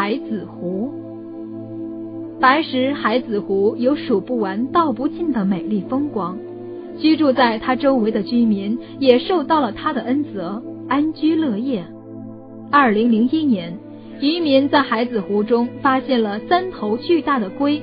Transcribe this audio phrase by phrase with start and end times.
[0.00, 0.90] 海子湖。
[2.40, 6.38] 白石海子湖有数不完、道不尽的美丽风光，
[6.98, 11.84] 居住在它周围的居民也受到了它的恩泽，安居乐业。
[12.70, 13.76] 二零零一年，
[14.22, 17.82] 渔民在海子湖中发现了三头巨大的龟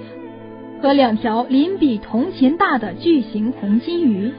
[0.82, 4.32] 和两条鳞比铜钱大的巨型红金鱼。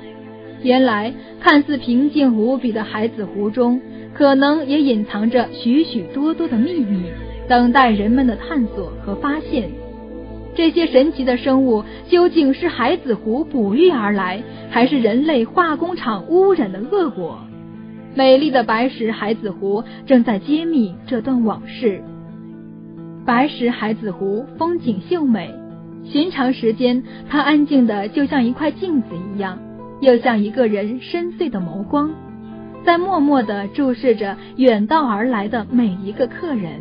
[0.64, 3.80] 原来，看似平静无比的海子湖中，
[4.14, 7.04] 可能也隐藏着许许多多的秘密，
[7.48, 9.70] 等待人们的探索和发现。
[10.54, 17.38] 这些神奇的生物究竟是海子湖哺育而来，还是人类化工厂污染的恶果？
[18.14, 22.02] 美丽的白石海子湖正在揭秘这段往事。
[23.24, 25.54] 白石海子湖风景秀美，
[26.04, 29.58] 寻常时间它安静的就像一块镜子一样，
[30.00, 32.10] 又像一个人深邃的眸光，
[32.84, 36.80] 在默默的注视着远道而来的每一个客人。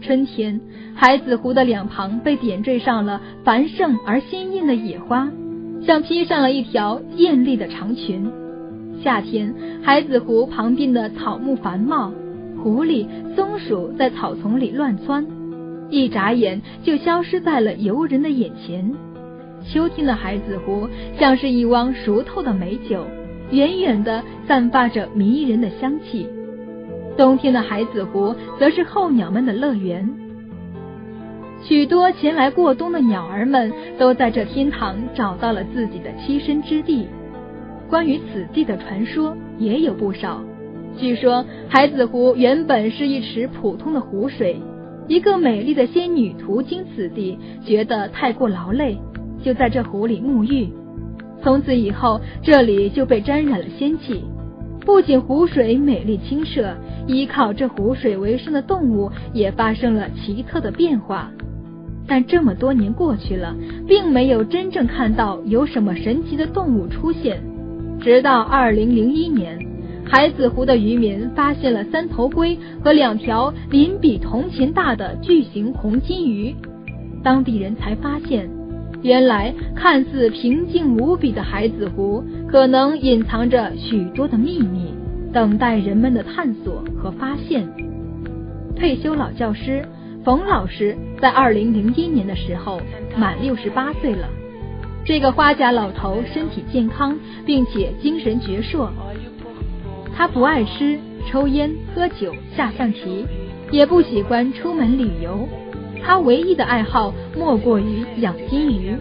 [0.00, 0.58] 春天，
[0.94, 5.30] 海子湖的两旁被点缀上了繁盛而鲜艳的野花，
[5.82, 8.30] 像披上了一条艳丽的长裙。
[9.02, 12.12] 夏天，海子湖旁边的草木繁茂，
[12.62, 15.26] 狐狸、松鼠在草丛里乱窜，
[15.90, 18.94] 一眨眼就消失在了游人的眼前。
[19.70, 20.88] 秋天的海子湖
[21.18, 23.04] 像是一汪熟透的美酒，
[23.50, 26.26] 远远的散发着迷人的香气。
[27.20, 30.08] 冬天的海子湖则是候鸟们的乐园，
[31.62, 37.06] 许多前来过冬的鸟儿们都在这天堂找到了自己的栖身之地。
[37.90, 40.42] 关于此地的传说也有不少。
[40.96, 44.58] 据说海子湖原本是一池普通的湖水，
[45.06, 48.96] 一个美丽的仙女途经此地，觉得太过劳累，
[49.44, 50.70] 就在这湖里沐浴。
[51.42, 54.24] 从此以后，这里就被沾染了仙气。
[54.80, 56.74] 不仅湖水美丽清澈，
[57.06, 61.30] 依靠这湖水为生的动物也发生了奇特的变化。
[62.06, 63.54] 但这么多年过去了，
[63.86, 67.40] 并没有真正看到有什么神奇的动物出现。
[68.00, 69.58] 直到二零零一年，
[70.04, 76.52] 海子湖的渔民发现了三头龟和两条鳞比铜钱大的巨型红金鱼，
[77.22, 78.59] 当地人才发现。
[79.02, 84.94] 原来看似平静无比的海子湖，可能隐藏着许多的秘密，
[85.32, 87.66] 等待人们的探索和发现。
[88.76, 89.82] 退休老教师
[90.22, 92.80] 冯老师在二零零一年的时候
[93.16, 94.28] 满六十八岁了。
[95.02, 98.90] 这个花甲老头身体健康，并且精神矍铄。
[100.14, 103.24] 他不爱吃、抽烟、喝酒、下象棋，
[103.70, 105.48] 也不喜欢出门旅游。
[106.02, 108.94] 他唯一的爱好莫过于养金鱼。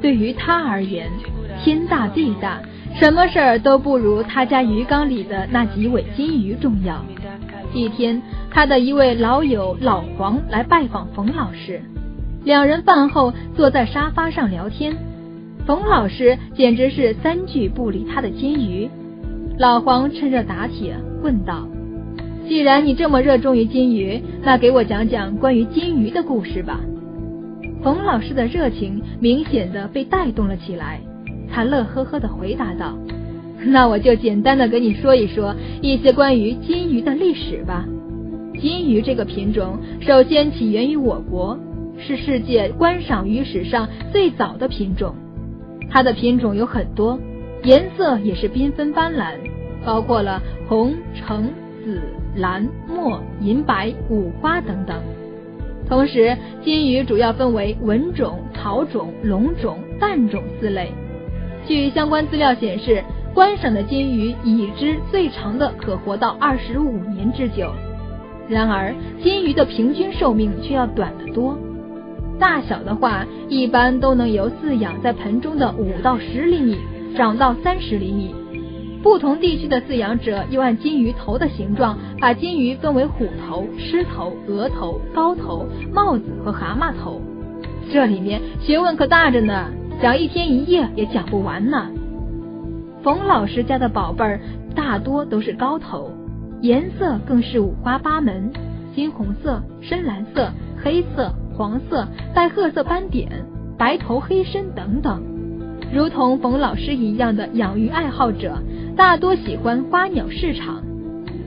[0.00, 1.10] 对于他而言，
[1.62, 2.60] 天大地大，
[2.94, 7.04] 什么事儿都不如他家鱼缸里的那几尾金鱼重要。
[7.72, 11.80] 一天，他的一位老友老黄来拜访冯老师，
[12.44, 14.94] 两人饭后坐在沙发上聊天。
[15.66, 18.88] 冯老师简直是三句不离他的金鱼。
[19.58, 21.66] 老黄趁热打铁问道。
[22.46, 26.80] 既然你这么热衷于金鱼，那给我讲讲关于金鱼的故事吧。
[27.82, 31.00] 冯老师的热情明显的被带动了起来，
[31.50, 32.98] 他乐呵呵的回答道
[33.66, 37.86] ：“那我就简单的跟你说一说一些关于金鱼的历史吧。
[38.60, 41.58] 金鱼这个品种首先起源于我国，
[41.98, 45.14] 是世界观赏鱼史上最早的品种。
[45.90, 47.18] 它的品种有很多，
[47.64, 49.34] 颜色也是缤纷斑斓，
[49.84, 51.50] 包括了红、橙、
[51.84, 52.00] 紫。”
[52.36, 54.96] 蓝、墨、银白、五花等等。
[55.88, 60.90] 同时，金鱼主要分为文种、草种、龙种、蛋种四类。
[61.66, 63.02] 据相关资料显示，
[63.34, 67.70] 观赏的金鱼已知最长的可活到二十五年之久。
[68.48, 71.58] 然而，金鱼的平均寿命却要短得多。
[72.38, 76.76] 大小的话，一般都能由饲养在盆中的五到十厘米
[77.16, 78.34] 长到三十厘米。
[79.04, 87.20] 不同地区的饲养者又按金鱼头的形状，把金鱼分为虎头、狮头、鹅头、高头、帽子和蛤蟆头。
[87.92, 89.66] 这里面学问可大着呢，
[90.00, 91.90] 讲一天一夜也讲不完呢。
[93.02, 94.40] 冯老师家的宝贝儿
[94.74, 96.10] 大多都是高头，
[96.62, 98.50] 颜色更是五花八门，
[98.94, 100.50] 金红色、深蓝色、
[100.82, 103.44] 黑色、黄色、带褐色斑点、
[103.76, 105.22] 白头黑身等等。
[105.92, 108.56] 如同冯老师一样的养鱼爱好者。
[108.96, 110.84] 大多喜欢花鸟市场，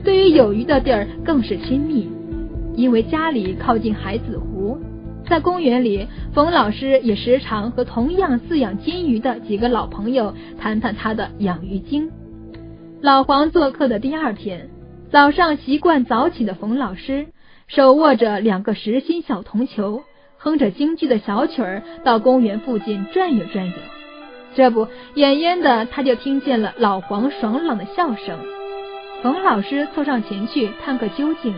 [0.04, 2.06] 对于有鱼的地儿更是亲密，
[2.76, 4.78] 因为家里靠近海子湖，
[5.26, 12.10] 在公园里，冯老师也时常和同样饲养金鱼的几个老朋友谈谈他的养鱼经。
[13.00, 14.68] 老黄做客的第二天
[15.10, 17.28] 早上，习惯早起的冯老师
[17.66, 20.02] 手握着两个实心小铜球，
[20.36, 23.72] 哼着京剧的小曲儿，到公园附近转悠转悠。
[24.58, 28.40] 这不，远远的他就听见了老黄爽朗的笑声。
[29.22, 31.54] 冯老师凑上前去探个究竟，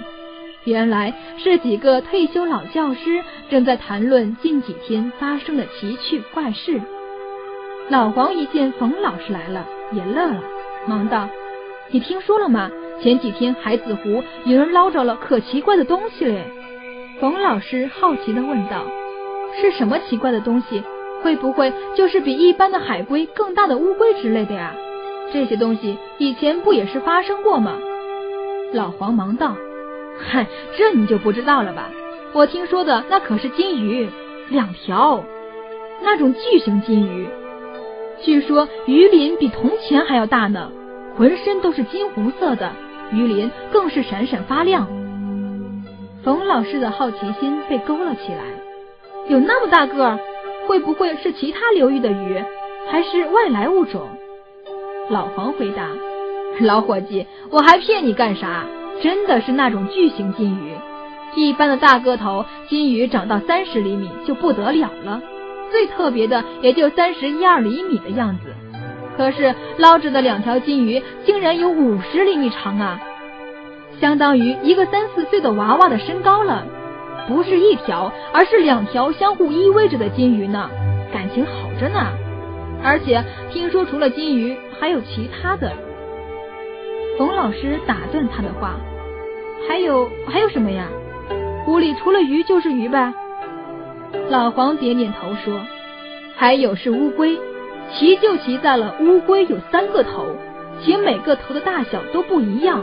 [0.64, 6.78] 原来是几个退休老教师正在谈论近几天发生的奇趣怪事。
[7.88, 10.42] 老黄一见冯老师来了，也乐了，
[10.86, 11.26] 忙道
[11.90, 12.70] ：“你听说了吗？
[13.00, 16.44] 前几天海子湖有人捞着了可奇怪的东西嘞。”
[17.18, 18.84] 冯老师好奇的问道
[19.58, 20.82] ：“是什么奇怪的东西？
[21.22, 24.74] 会不会就是比一般的海龟更大的乌龟之类的呀？
[25.32, 27.76] 这些东西以前不也是发生过吗？”
[28.72, 29.54] 老黄忙道
[30.18, 30.46] ：“嗨，
[30.76, 31.90] 这你就不知道了吧？
[32.32, 34.08] 我听说的那可是金鱼，
[34.48, 35.24] 两条，
[36.02, 37.28] 那种巨型金鱼。”
[38.22, 40.70] 据说鱼鳞比铜钱还要大呢，
[41.16, 42.70] 浑身都是金红色的，
[43.12, 44.86] 鱼鳞更是闪闪发亮。
[46.22, 48.44] 冯老师的好奇心被勾了起来，
[49.28, 50.18] 有那么大个儿，
[50.70, 52.40] 会不会是其他流域的鱼，
[52.88, 54.08] 还是外来物种？
[55.08, 55.88] 老黄回答
[56.62, 58.66] ：“老伙计，我还骗你干啥？
[59.02, 60.76] 真的是那种巨型金鱼，
[61.34, 65.20] 一般的大个头金鱼长到三十厘米就不得了了。”
[65.72, 68.54] 最特别的也就三十一二厘米的样子，
[69.16, 73.00] 可是捞着的两条金鱼竟然有五十厘米长啊，
[74.00, 76.64] 相当于一个三四岁的娃娃的身高了。
[77.28, 80.70] 不是一条，而是两条相互依偎着的金鱼呢，
[81.12, 82.06] 感情好着呢。
[82.82, 85.72] 而且听说除了金鱼，还有其他的。
[87.18, 88.76] 冯老师打断他的话
[89.68, 90.86] ：“还有还有什么呀？
[91.64, 93.12] 湖里除了鱼就是鱼呗。”
[94.30, 95.60] 老黄点点头说
[96.34, 97.38] ：“还有是乌龟，
[97.92, 100.24] 奇就奇在了乌龟有三个头，
[100.82, 102.82] 且每个头的大小都不一样，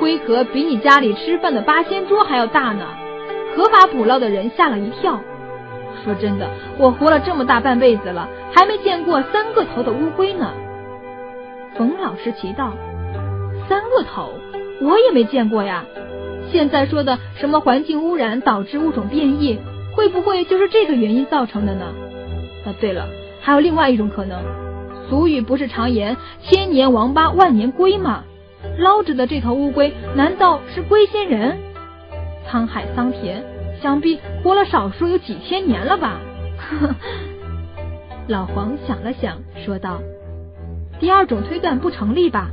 [0.00, 2.84] 龟壳比你家里吃饭的八仙桌还要大呢，
[3.54, 5.20] 可把捕捞的人吓了一跳。
[6.04, 10.52] 说真的，我活了这么大半辈子了，还没见过三个头的乌龟呢。”
[11.76, 12.72] 冯老师奇道
[13.68, 14.30] ：“三个头，
[14.80, 15.84] 我也没见过呀。
[16.50, 19.58] 现在说的什么环境污染导致物种变异？”
[19.94, 21.84] 会不会就是这个原因造成的呢？
[22.64, 23.06] 啊，对了，
[23.42, 24.42] 还有另外一种可能。
[25.10, 28.24] 俗语不是常言“千年王八万年龟”吗？
[28.78, 31.58] 捞着的这头乌龟，难道是龟仙人？
[32.48, 33.42] 沧海桑田，
[33.80, 36.20] 想必活了少说有几千年了吧？
[38.28, 40.00] 老黄想了想，说道
[41.00, 42.50] ：“第二种推断不成立吧？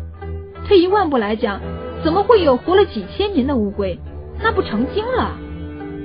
[0.68, 1.60] 退一万步来讲，
[2.04, 4.00] 怎么会有活了几千年的乌龟？
[4.42, 5.38] 那不成精了？”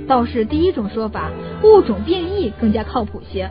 [0.06, 1.31] 倒是第一种说法，
[1.62, 3.50] 物种变异更加靠谱些。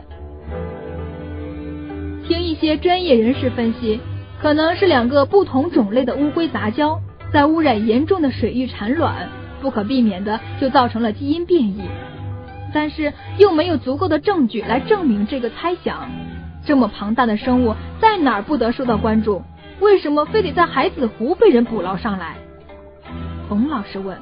[2.28, 3.98] 听一些专业人士分析，
[4.40, 7.00] 可能是两个不同种类的乌龟杂交，
[7.32, 9.28] 在污染严重的水域产卵，
[9.64, 11.80] 不可避免的就造成了基因变异。
[12.74, 16.06] 但是又没有足够的证据来证明这个猜想。
[16.66, 19.42] 这么庞大的生物在哪儿不得受到关注？
[19.80, 22.36] 为什么非得在海子湖被人捕捞上来？
[23.48, 24.18] 冯老师问。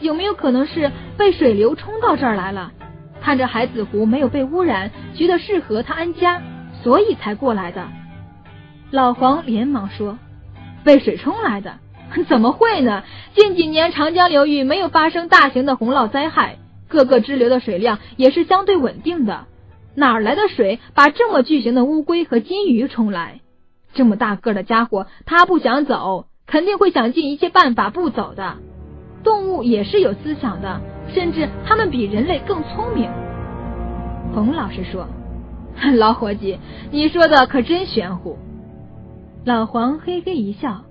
[0.00, 2.72] 有没有可能是被水流冲到这儿来了？
[3.20, 6.42] 看着海子湖没有被污染，觉得适合他安家，
[6.82, 7.86] 所以才过来的。
[8.90, 10.18] 老黄连忙说
[10.82, 11.72] ：“被水冲来的？
[12.28, 13.02] 怎么会呢？
[13.34, 19.46] 近几年长江流域没有发生大型的洪涝灾害，各个支流的水量也是相对稳定的。
[19.94, 23.40] 哪来的水把这么巨型的乌龟和金鱼冲来？
[23.94, 28.56] 这么大个的家伙，他不想走，肯定会想尽一切办法不走的。”
[29.22, 30.80] 动物也是有思想的，
[31.14, 33.08] 甚至它们比人类更聪明。
[34.34, 35.06] 冯老师说
[35.96, 36.58] ：“老伙计，
[36.90, 38.36] 你说的可真玄乎。”
[39.46, 40.82] 老黄嘿嘿一笑：“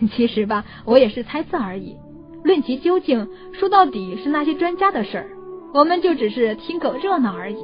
[0.14, 1.96] 其实吧，我也是猜测而已。
[2.44, 5.28] 论其究竟，说到底是那些专家的事儿，
[5.72, 7.56] 我们就只是听个热闹而已。”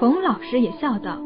[0.00, 1.18] 冯老师也笑道：“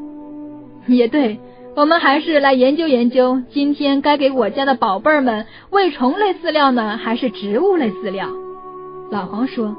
[0.86, 1.38] 也对。”
[1.76, 8.28] 我们还是来研究研究，今天该给我家的宝贝儿们喂虫类饲料呢，还是植物类饲料？
[9.12, 9.76] 老黄说：“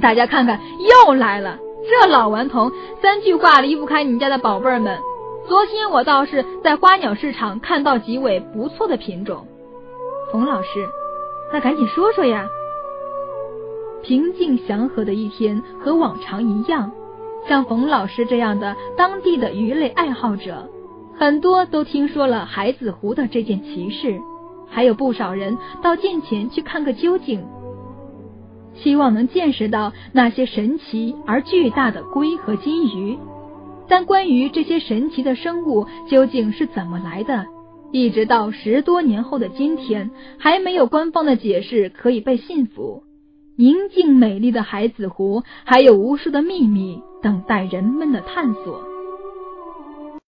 [0.00, 0.60] 大家看看，
[1.06, 2.70] 又来了，这老顽童
[3.02, 4.96] 三句话离不开你家的宝贝儿们。
[5.48, 9.44] 昨天我倒是在花鸟市场看到几尾不错的品种。”
[10.34, 10.88] 冯老师，
[11.52, 12.48] 那赶紧说说呀。
[14.02, 16.90] 平静祥和的一天和往常一样，
[17.48, 20.68] 像冯老师这样的当地的鱼类爱好者。
[21.16, 24.20] 很多都听说了海子湖的这件奇事，
[24.68, 27.46] 还有不少人到近前去看个究竟，
[28.74, 33.16] 希望能见识到那些神奇而巨大的龟和金鱼。
[33.86, 37.46] 但关于这些神奇的生物究竟是怎么来的，
[37.94, 43.04] 一直到十多年后的今天，还没有官方的解释可以被信服，
[43.56, 48.93] 宁静美丽的海子湖还有无数的秘密等待人们的探索。